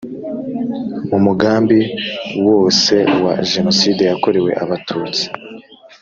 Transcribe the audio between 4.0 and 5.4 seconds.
yakorewe abatutsi